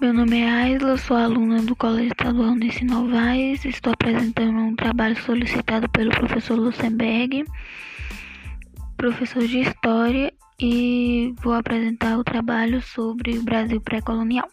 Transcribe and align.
Meu 0.00 0.14
nome 0.14 0.40
é 0.40 0.48
Aisla, 0.48 0.96
sou 0.96 1.14
aluna 1.14 1.60
do 1.60 1.76
Colégio 1.76 2.12
Estadual 2.12 2.54
Nesse 2.54 2.82
Novaes. 2.86 3.66
Estou 3.66 3.92
apresentando 3.92 4.56
um 4.56 4.74
trabalho 4.74 5.14
solicitado 5.22 5.90
pelo 5.90 6.10
professor 6.10 6.58
Luxemburg, 6.58 7.44
professor 8.96 9.46
de 9.46 9.58
História, 9.58 10.32
e 10.58 11.34
vou 11.42 11.52
apresentar 11.52 12.18
o 12.18 12.24
trabalho 12.24 12.80
sobre 12.80 13.36
o 13.36 13.42
Brasil 13.42 13.78
pré-colonial. 13.82 14.48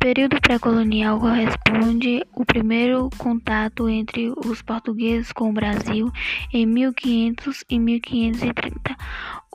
Período 0.00 0.40
pré-colonial 0.40 1.20
corresponde 1.20 2.24
o 2.34 2.44
primeiro 2.44 3.08
contato 3.16 3.88
entre 3.88 4.32
os 4.44 4.60
portugueses 4.60 5.30
com 5.30 5.50
o 5.50 5.52
Brasil 5.52 6.10
em 6.52 6.66
1500 6.66 7.64
e 7.70 7.78
1530. 7.78 8.96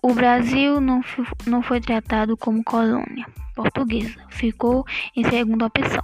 O 0.02 0.14
Brasil 0.14 0.80
não, 0.80 1.02
não 1.46 1.62
foi 1.62 1.82
tratado 1.82 2.38
como 2.38 2.64
colônia 2.64 3.26
portuguesa, 3.56 4.20
ficou 4.30 4.86
em 5.16 5.24
segunda 5.24 5.66
opção. 5.66 6.04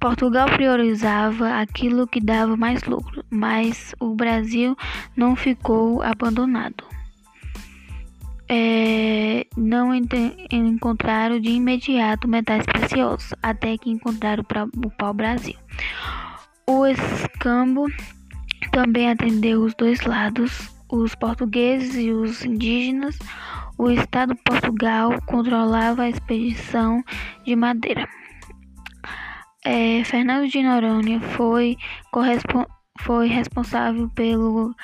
Portugal 0.00 0.48
priorizava 0.50 1.60
aquilo 1.60 2.06
que 2.06 2.20
dava 2.20 2.56
mais 2.56 2.82
lucro, 2.84 3.24
mas 3.30 3.94
o 3.98 4.14
Brasil 4.14 4.76
não 5.16 5.34
ficou 5.34 6.02
abandonado. 6.02 6.84
É, 8.46 9.46
não 9.56 9.94
encontraram 9.94 11.40
de 11.40 11.48
imediato 11.48 12.28
metais 12.28 12.66
preciosos, 12.66 13.32
até 13.42 13.78
que 13.78 13.90
encontraram 13.90 14.44
o 14.76 14.90
pau-brasil. 14.90 15.56
O 16.66 16.84
escambo 16.86 17.86
também 18.70 19.10
atendeu 19.10 19.62
os 19.62 19.74
dois 19.74 20.02
lados 20.02 20.74
os 20.94 21.14
portugueses 21.14 21.96
e 21.96 22.10
os 22.10 22.44
indígenas, 22.44 23.18
o 23.78 23.90
Estado 23.90 24.36
Portugal 24.44 25.20
controlava 25.26 26.02
a 26.02 26.08
expedição 26.08 27.02
de 27.44 27.56
madeira. 27.56 28.08
É, 29.64 30.04
Fernando 30.04 30.48
de 30.48 30.62
Noronha 30.62 31.20
foi, 31.20 31.76
foi 33.00 33.28
responsável 33.28 34.08
pelo 34.10 34.74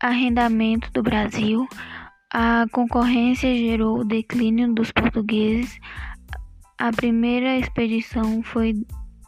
arrendamento 0.00 0.90
do 0.92 1.02
Brasil. 1.02 1.66
A 2.32 2.66
concorrência 2.70 3.54
gerou 3.56 4.00
o 4.00 4.04
declínio 4.04 4.72
dos 4.72 4.92
portugueses. 4.92 5.78
A 6.78 6.92
primeira 6.92 7.58
expedição 7.58 8.42
foi 8.42 8.74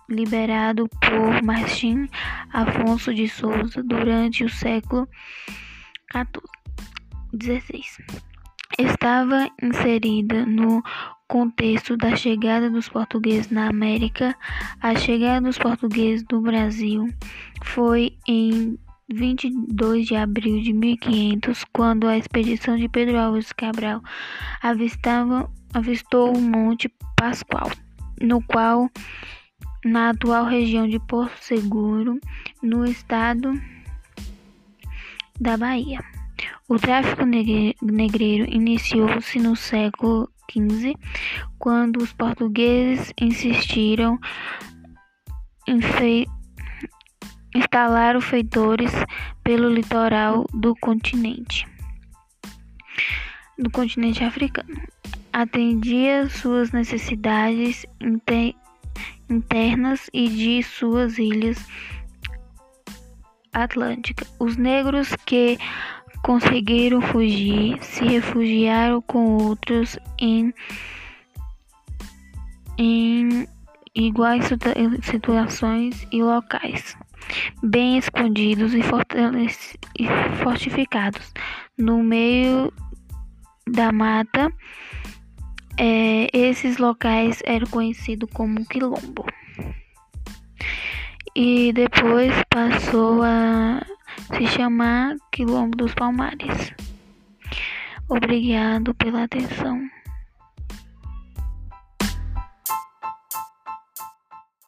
liberado 0.08 0.88
por 1.00 1.42
Martim 1.42 2.06
Afonso 2.52 3.14
de 3.14 3.28
Souza 3.28 3.82
durante 3.82 4.44
o 4.44 4.48
século 4.48 5.08
XIV. 7.42 8.31
Estava 8.82 9.48
inserida 9.62 10.44
no 10.44 10.82
contexto 11.28 11.96
da 11.96 12.16
chegada 12.16 12.68
dos 12.68 12.88
portugueses 12.88 13.48
na 13.48 13.68
América. 13.68 14.36
A 14.80 14.96
chegada 14.96 15.46
dos 15.46 15.56
portugueses 15.56 16.26
no 16.32 16.40
Brasil 16.40 17.08
foi 17.62 18.18
em 18.26 18.76
22 19.08 20.08
de 20.08 20.16
abril 20.16 20.60
de 20.60 20.72
1500, 20.72 21.64
quando 21.72 22.08
a 22.08 22.18
expedição 22.18 22.76
de 22.76 22.88
Pedro 22.88 23.20
Álvares 23.20 23.52
Cabral 23.52 24.02
avistava, 24.60 25.48
avistou 25.72 26.36
o 26.36 26.40
Monte 26.40 26.92
Pascoal, 27.16 27.70
no 28.20 28.42
qual 28.42 28.90
na 29.84 30.10
atual 30.10 30.44
região 30.44 30.88
de 30.88 30.98
Porto 30.98 31.38
Seguro, 31.40 32.18
no 32.60 32.84
estado 32.84 33.54
da 35.40 35.56
Bahia. 35.56 36.00
O 36.72 36.78
tráfico 36.78 37.26
negreiro 37.26 38.50
iniciou-se 38.50 39.38
no 39.38 39.54
século 39.54 40.26
XV, 40.50 40.96
quando 41.58 41.98
os 41.98 42.14
portugueses 42.14 43.12
insistiram 43.20 44.18
em 45.68 45.80
instalar 47.54 48.18
feitores 48.22 48.90
pelo 49.44 49.68
litoral 49.68 50.46
do 50.54 50.74
continente, 50.76 51.68
do 53.58 53.70
continente 53.70 54.24
africano. 54.24 54.74
Atendia 55.30 56.26
suas 56.30 56.72
necessidades 56.72 57.84
internas 59.28 60.08
e 60.10 60.26
de 60.26 60.62
suas 60.62 61.18
ilhas 61.18 61.68
atlânticas. 63.52 64.34
Os 64.38 64.56
negros 64.56 65.14
que 65.26 65.58
conseguiram 66.22 67.00
fugir 67.00 67.82
se 67.82 68.04
refugiaram 68.04 69.02
com 69.02 69.36
outros 69.36 69.98
em, 70.18 70.54
em 72.78 73.46
iguais 73.94 74.48
situações 75.02 76.06
e 76.10 76.22
locais, 76.22 76.96
bem 77.62 77.98
escondidos 77.98 78.72
e 78.74 78.82
fortificados 80.42 81.32
no 81.76 82.02
meio 82.02 82.72
da 83.66 83.92
mata 83.92 84.52
é, 85.78 86.28
esses 86.32 86.78
locais 86.78 87.40
eram 87.44 87.66
conhecidos 87.66 88.28
como 88.32 88.66
quilombo. 88.66 89.24
E 91.34 91.72
depois 91.72 92.32
passou 92.50 93.22
a 93.22 93.80
se 94.36 94.46
chamar 94.46 95.16
Quilombo 95.30 95.76
dos 95.76 95.94
Palmares. 95.94 96.72
Obrigado 98.08 98.94
pela 98.94 99.24
atenção. 99.24 99.88